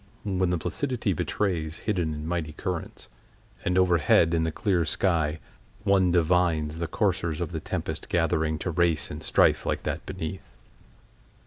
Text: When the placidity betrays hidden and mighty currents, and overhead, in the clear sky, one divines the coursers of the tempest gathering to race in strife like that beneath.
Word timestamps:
When 0.23 0.49
the 0.49 0.57
placidity 0.57 1.13
betrays 1.13 1.77
hidden 1.85 2.15
and 2.15 2.27
mighty 2.27 2.53
currents, 2.53 3.07
and 3.63 3.77
overhead, 3.77 4.33
in 4.33 4.45
the 4.45 4.51
clear 4.51 4.83
sky, 4.83 5.39
one 5.83 6.11
divines 6.11 6.79
the 6.79 6.87
coursers 6.87 7.39
of 7.39 7.51
the 7.51 7.59
tempest 7.59 8.09
gathering 8.09 8.57
to 8.65 8.71
race 8.71 9.11
in 9.11 9.21
strife 9.21 9.63
like 9.63 9.83
that 9.83 10.03
beneath. 10.07 10.57